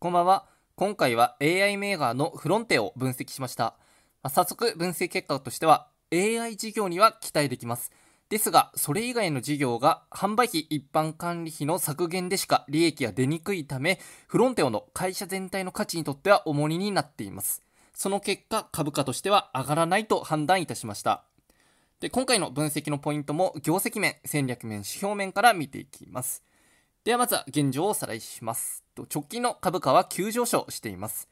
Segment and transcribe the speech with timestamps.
[0.00, 0.46] こんばんは。
[0.76, 3.74] 今回は AI メーカーのフロンテを分析しました。
[4.22, 7.90] まあ早速、分析結果としては AI 事業には期待できます。
[8.28, 13.98] ですが、それ以外の事業が販売費一般管理費の削減でしか利益が出にくいため、
[14.28, 17.64] フロンテオの会社全体の価値にとっては重荷になっています。
[17.92, 21.24] その結果、株価としては上がらないと判断いたしました。
[21.98, 26.44] で、今回の分析のポイントも業績面、戦略面、指標面から見ていきます。
[27.04, 28.84] ではまずは現状をおさらいします。
[28.96, 31.28] 直近の株価は急上昇しています。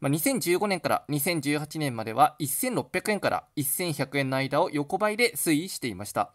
[0.00, 6.32] まあ、2015年から2018年までは1600円から1100円の間を横ばいで推移していました。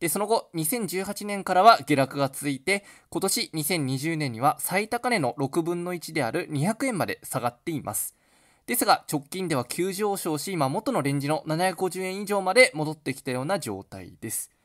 [0.00, 8.16] で、その後、2018年からは下落が続いて、今年2020年には最高値の6分の1である200円まで下がっています。
[8.66, 14.55] ですが、直近では急上昇し、今元のレンジの750円以上まで戻ってきたような状態です。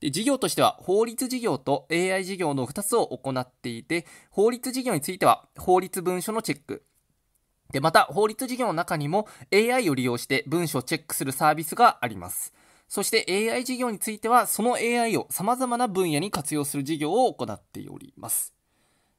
[0.00, 6.84] で事業としては法律事業と AI 事業の2つを行っていて法律事業については法律文書のチェック。
[7.72, 12.54] でまた法律事業の中にも AI を利用して文書をチェックするサービスがあります。
[12.88, 18.54] そして AI 事業についてはその AI を様々な分野に活用する事業を行っております。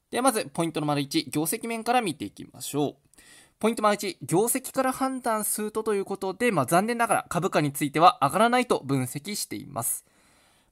[0.09, 3.09] ではまずポイントの丸1業績面から見ていきましょう。
[3.59, 10.05] ポイント丸1、業績から判断するとということで、まあ、残念ながら株価については上がらないと分析しています。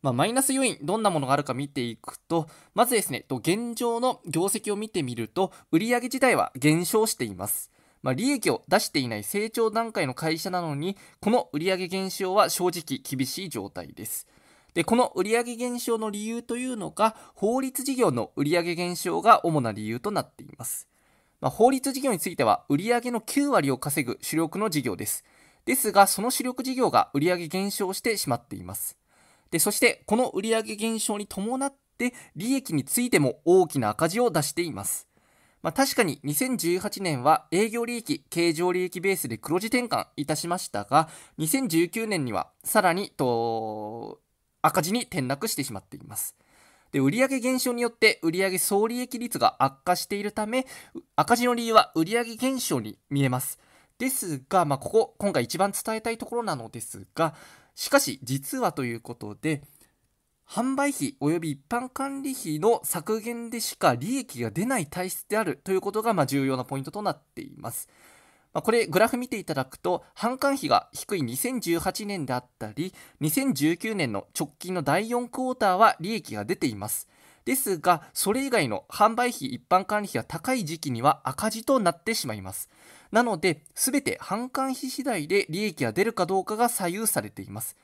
[0.01, 7.71] まあ、マイナス要因、どんなものがあるか見ていくと、まずですね、と現状の業績を見てみると、売上自体は減少しています。
[8.03, 14.27] まあ、利益を出していない成長段階の会社なのに、この売上減少は正直厳しい状態です。
[14.73, 20.87] で、この売上減少の理由というのが、法律事業の売上減少が主な理由となっています。
[21.41, 25.23] まあ、法律事業については、売上の9割を稼ぐ主力の事業です。
[25.65, 28.97] ですが、その主力事業が売上減少してしまっています。
[29.51, 35.07] で、そして、この売上減少に伴って、利益についても大きな赤字を出しています。
[35.63, 41.09] まあ、確かに2018年は営業利益、経常利益ベースで黒字転換いたしましたが、
[41.39, 44.19] 2019年にはさらにと
[44.61, 46.35] 赤字に転落してしまっています。
[46.91, 50.65] で売上減少によって売上総利益率が悪化しているため
[51.15, 53.59] 赤字の理由は売上減少に見えます
[53.99, 57.33] ですが、まあ、ここ今回一番伝えたいところなのですが
[57.77, 59.61] しかし実はということで
[60.49, 67.87] 販売費及び一般管理費の削減でしか利益が出ない体質であるということがま重要なポイントとなっています。
[68.51, 77.07] ま、これグラフ見ていただくと販管費が低い2018年であったり2019年の直近の第4クォーターは利益が出ています
[77.47, 82.69] ですがそれ以外の販売費一般管理費が高い時期には赤字となってしまいます。
[83.09, 87.77] なので全て販管費次第で利益が出るかどうかが左右されています。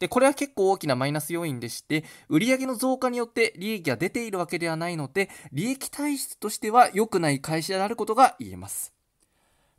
[0.00, 8.92] でこれは結構大きなマイナス要因でして売上の増加によって利益が出ているわけではないので利益体質としては良くない会社であることが言えます。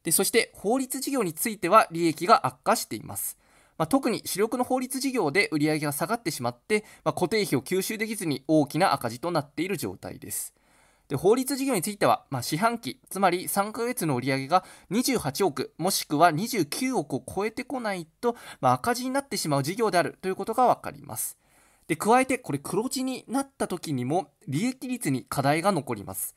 [0.03, 3.37] でそして法律事業については利益が悪化しています。
[3.77, 10.53] まあ、特に主力の法律事業で売上が下がってしまって、まあ、固定費を吸収できずに大きな赤字となっている状態です。
[11.07, 21.37] で法律事業については、まあ、四半期つまり3ヶ月の売上が28億もしくは29億を超えてこないと、まあ、赤字になってしまう事業であるということが分かります。
[21.87, 26.35] で加えてこれ黒字になった時にも利益率に課題が残ります。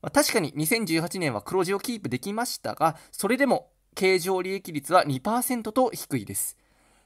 [0.00, 6.56] まあ、確かに2018年は黒字をキープできましたが、それでも経常利益率は2%と低いです。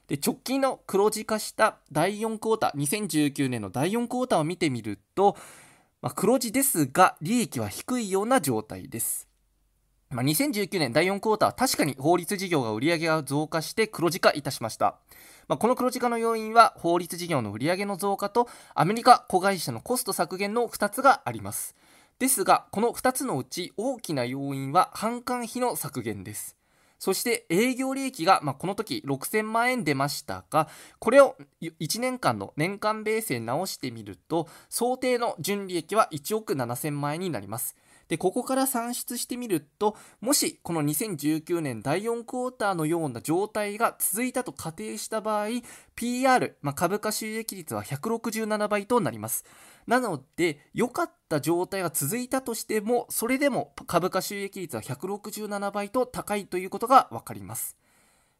[0.09, 5.37] で直近の黒字化した第4クォーター、2019年の第4クォーターを見てみると、
[6.01, 9.27] まあ、黒字ですが利益は低いような状態です。
[10.09, 14.95] まあ、2019年第4クォーター確かに法律事業が売上が増加して黒字化いたしました。
[15.47, 21.75] まあ、この黒字化の要因は法律事業の売上の増加とアメリカ子会社のコスト削減の2つがあります。
[22.17, 26.58] ですが、この2つのうち大きな要因は販管費の削減です。
[26.99, 30.67] そして営業利益が、まあ、この時6000万円出ましたが、
[30.99, 37.75] これを1年間の年間ベースで直してみると、想定の純利益は1億7000万円になります。
[38.09, 45.47] で、ここから算出してみると、もしこの2019年第4クォーターのような状態が続いたと仮定した場合、
[45.95, 49.45] PR、まあ、株価収益率は167倍となります。
[49.85, 57.77] なので、良かった状態が続いたとしても、それでも株価収益率は167倍と高いということが分かります。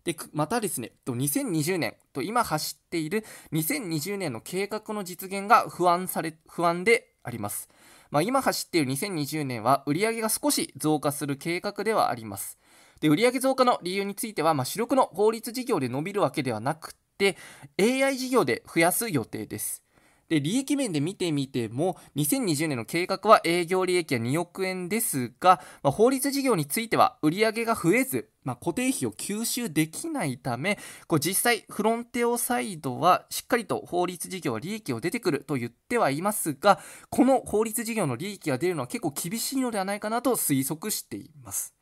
[0.03, 7.69] でまたですね、2020年と今走っている2020年の計画の実現が不安され不安であります。
[8.11, 12.57] まあ、今走っている2020年は売上が少し増加する計画ではあります。
[12.99, 17.37] で売上増加の理由については、まあ、主力の法律事業で伸びるわけではなくて
[17.79, 19.83] AI 事業で増やす予定です。
[20.27, 36.79] で利益面で見てみても2020年の計画は営業利益は2億円ですが、まあ、法律事業については売上が増えず、まあ、固定費を吸収できないためこう実際フロンテオサイドはしっかりと法律事業は利益を出てくると言ってはいますが
[37.11, 41.75] この法律事業の利益が出るのは結構厳しいのではないかなと推測しています。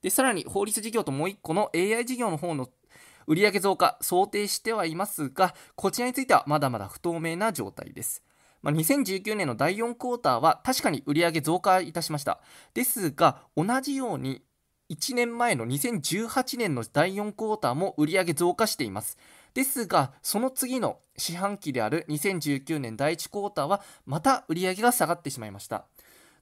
[0.00, 2.68] でさらに法律事業ともう1個の AI 事業の方の
[3.26, 8.22] 売上増加想定してはいますが、こちらについてはまだまだ不透明な状態です。
[8.62, 12.40] まあ、2019年の第4クォーターは確かに売上増加いたしました。
[12.74, 14.42] ですが、同じように
[14.90, 19.18] 1年前の2018年の第4クォーターも売上増加しています。
[19.54, 25.86] ですが、その次の四半期である2019年第1クォーターはまた売上が下がってしまいました。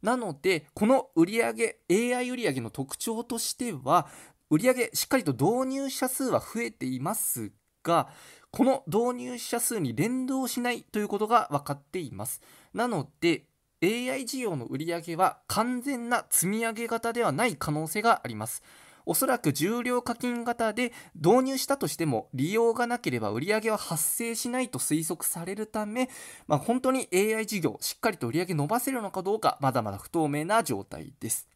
[0.02, 4.08] なので、この売上 AI 売上の特徴としては、
[4.50, 7.50] 売上しっかりと導入者数は増えています
[7.82, 8.08] が
[8.50, 12.40] この導入者数に連動しないということが分かっています
[12.72, 13.44] なので
[13.84, 18.62] AI 事業の売上は完全な積み上げ型ではない可能性があります。
[19.06, 26.08] おそらく重量課金型で導入したとしても利用がなければ売上は発生しないと推測されるため、
[26.46, 31.53] まあ、本当に AI 事業しっかりと売上伸ばせるのかどうかまだまだ不透明な状態です。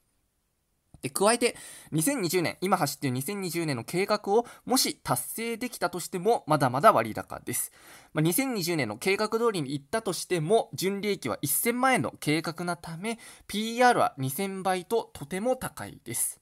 [1.02, 1.56] で加えて
[1.92, 7.72] 2020年今走っている2020年の計画をもし達成できたとしてもまだまだ割高です、
[8.12, 16.40] まあ、2020年の計画通りに行ったとしても純利益は1000万円の計画なため PR は2000倍ととても高いです。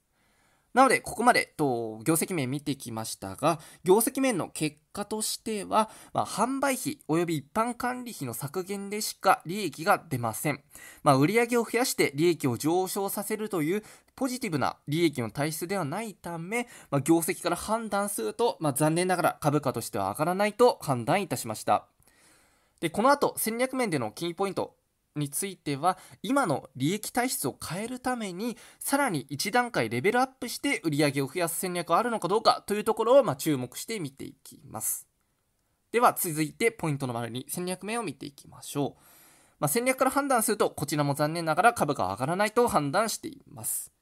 [0.76, 10.60] なので、ここまでと業績面見てきましたが、業績面の結果としては、まあ、販売費及び一般管理費の削減でしか利益が出ません。
[11.02, 13.84] まあ、売上を増やして利益を上昇させるという
[14.16, 21.86] ポジティブな利益の体質ではないため、まあ、業績から判断すると、まあ、残念ながら株価としては上がらないと判断いたしました。
[22.80, 24.76] で、この後、戦略面でのキーポイント、
[25.18, 35.06] については今の利益体質を変えるためにさらに1段階レベルアップして売上を増やす戦略があるのかどうかというところをま注目して見ていきます。
[35.92, 39.02] では続いてポイントの丸に戦略面を見ていきましょう、
[39.60, 43.92] まあ、戦略から判断するとこちらも残念ながら株価は上がらないと判断しています。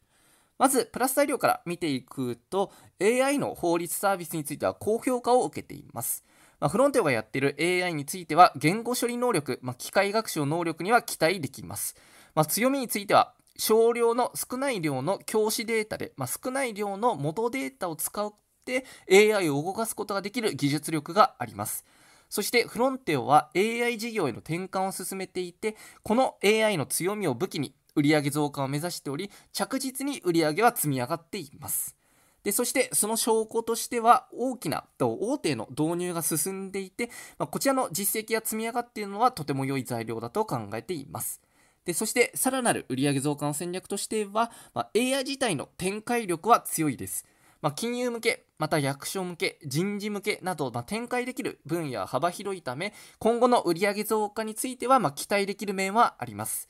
[0.59, 6.25] まずプラス材料から見ていくと AI の法律サービスについては高評価を受けています。
[6.65, 11.95] まあ、フロンテオがやっている AI については言語処理能力、まあ、機械学習能力には期待できます。
[12.35, 18.33] まあ、強みについては少量の少ない量の教師データで、まあ、少ない量の元データを使っ
[18.65, 21.85] て AI を動かすことができる技術力があります。
[22.31, 31.95] そしてフロンテオは AI 事業への転換を進めていて、この AI の強みを武器に売上増加を目指しており、着実に売上は積み上がっています。
[32.44, 41.41] でそしてその証拠としては大きな大手の導入が進んでいて、まあ、こちらの実績が積み上がっているのはとても良い材料だと考えています。
[41.85, 47.26] でそしてさらなる売上増加の戦略としては、まあ、AI 自体の展開力は強いです。
[47.64, 56.69] まあ、金融向け、また役所向け、人事向けなど、まあ、展開できる分野は幅広いため、今後の売上増加については、ま期待できる面はあります。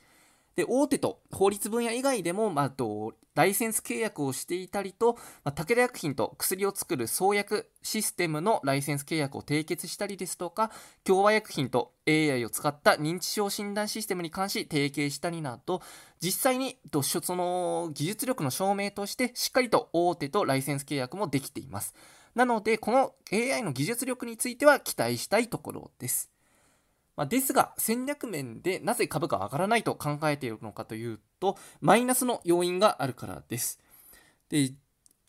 [0.56, 10.70] で大手と法律分野以外でも、まあ、とライセンス契約をしていたりと、まあ、武田薬品と薬を作る創薬システムのライセンス契約を締結したりですとか
[11.02, 15.82] 共和薬品と AI を使った認知症診断システムに関し提携したりなど
[16.20, 21.94] 実際にその技術力の証明としてしっかりと大手とライセンス契約もできています。
[22.34, 26.33] なのでこの AI の技術力については期待したいところです。
[27.16, 33.80] まあ、ですが戦略面でなぜ株価は上がらないと考えているのかというとマイナスの要因があるからです。
[34.48, 34.72] で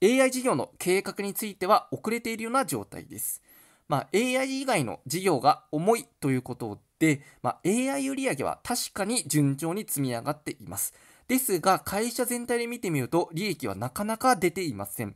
[0.01, 3.41] AI 事業の計画については遅れているような状態です。
[3.87, 10.93] まあ、AI 以外の事業が重いということで、まあ、AI 売上は確かに順調に積み上がっています。
[11.27, 15.15] ですが、会社全体で見てみると利益はなかなか出ていません。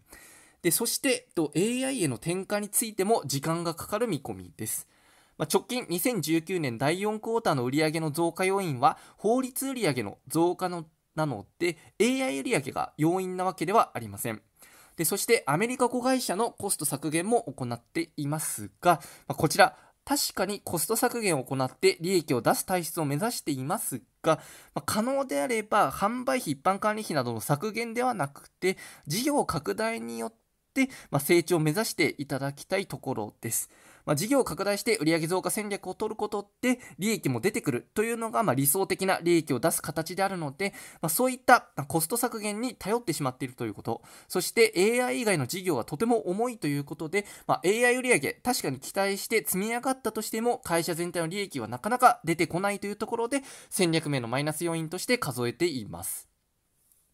[0.61, 4.88] でそして AI への転換についても時間がかかる見込みです。
[5.39, 14.41] まあ、直近2019年第4クォーターの売上の増加要因は法律売上の増加のなので AI 売上が要因なわけではありません。
[14.98, 24.38] でそしてアメリカ子会社のコスト削減も行っていますが、まあ、こちら確かにコスト削減を行って利益を出す体質を目指していますが、
[24.74, 28.77] まあ、可能であれば販売費一般管理費などの削減ではなくて
[29.08, 30.34] 事業拡大によっ
[30.74, 33.69] て、成長を目指していただきたいところです。
[34.10, 44.74] まあ、事業を拡大して売上増加戦略を取ることで利益も出てくるというのが、ま、理想的な利益を出す形であるので、ま、そういったコスト削減に頼ってしまっているということ、そして
[45.04, 56.28] AI 以外の事業はとても重いということで、ま、AI 売上確かに期待して積み上がったとしても会社全体の利益はなかなか出てこないというところで戦略面のマイナス要因として数えています。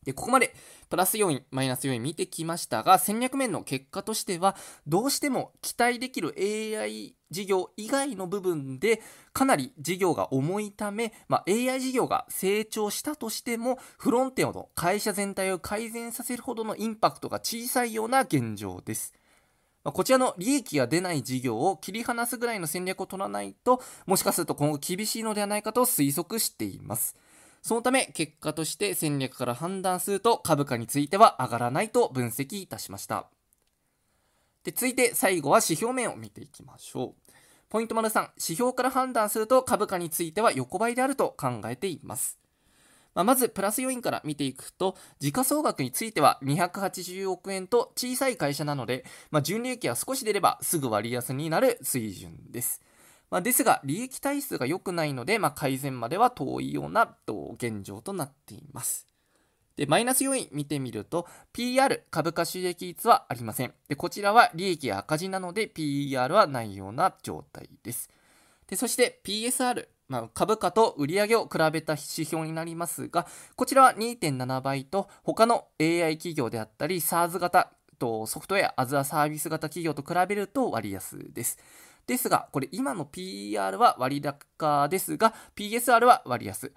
[0.05, 0.53] で、ここまで
[0.89, 4.55] プラス要因、マイナス要因見てきましたが、戦略面の結果としては、
[4.87, 9.01] どうしても期待できる AI 事業以外の部分で、
[9.33, 19.13] かなり事業が重いため、まあ、AI 事業が成長したとしても、フロンテオの会社全体を改善させるほどのインパクトが小さいような現状です。
[19.83, 27.15] こちらの利益が出ない事業を切り離すぐらいの戦略を取らないと、もしかすると今後厳しいのではないかと推測しています。
[27.65, 33.25] そのため、結果として戦略から判断すると株価については上がらないと分析いたしました。
[34.63, 37.31] で、続いて最後は指標面を見ていきましょう。
[37.67, 42.37] ポイント丸3、指標から判断すると株価については横ばいであると考えています。
[43.15, 52.83] まあ、まず、プラス要因から見ていくと、時価総額については280億円と小さい会社なので、まあ、純利益が少し出ればすぐ割安になる水準です。
[53.29, 57.15] まあ、ですが、利益体質が良くないので、まあ、改善までは遠いような
[57.55, 59.07] 現状となっています。
[59.75, 63.73] で、マイナス要因見てみると、PR 株価収益率はありません。
[63.89, 68.09] で、こちらは利益赤字なので PER はないような状態です。
[68.67, 81.57] で、そして PSR、まあ、株価と売上を比べた指標になりますが、こちらは2.7倍と他の AI 企業であったり SARS 型ソフトウェア、アズアサービス型企業と比べると割安です。
[82.07, 86.71] ですが、これ今の PR は割高ですが、PSR は割安。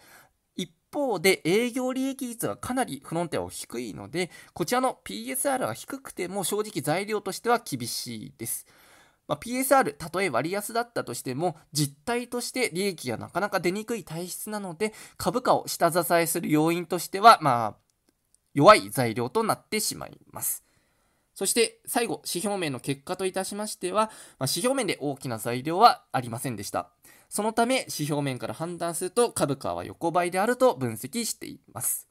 [0.56, 8.66] 一方で営業利益率がかなりフロンテアは低いので、こちらの PSR が低くても正直材料としては厳しいです。
[9.28, 17.88] まあ、PSR、たとえ割安だったとしても、実態として利益がなかなか出にくい体質なので、株価を下支えする要因としては、まあ、
[18.54, 20.64] 弱い材料となってしまいます。
[21.38, 24.10] そして最後、指標面の結果といたしましては、まあ、
[24.46, 26.90] 指標面で大きな材料はありませんでした。
[27.28, 32.08] そのため、指標面から判断すると株価は横ばいであると分析しています。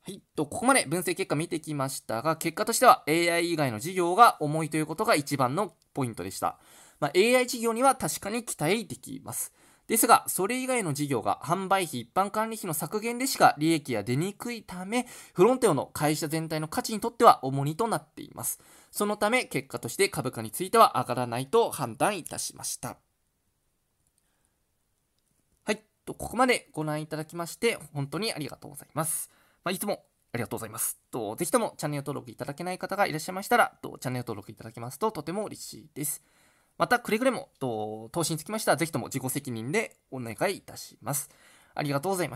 [0.00, 0.22] はい。
[0.34, 6.58] と、ここまで分析結果見てきましたが、結果としては AI 以外の事業が重いということが一番のポイントでした。
[6.98, 9.52] まあ、AI 事業には確かに期待できます。
[9.88, 18.60] ですが、それ以外の事業が販売費、一般管理費の削減でしか利益が出にくいため、フロンテオの会社全体の価値にとっては重荷となっています。
[18.90, 22.96] そのため、結果として株価については上がらないと判断いたしました。
[25.64, 25.82] はい。
[26.04, 29.30] と、ここまでご覧いただきまして、本当にありがとうございます。
[29.64, 30.98] まあ、いつもありがとうございます。
[31.10, 36.22] と、ぜひともチャンネル登録いただけない方がいらっしゃいましたら、とチャンネル登録いただけますととても嬉しいです。
[36.78, 41.30] また、くれぐれも、投資につきましては、ぜひとも自己責任でお願いいたします。
[41.74, 42.30] ありがとうございました。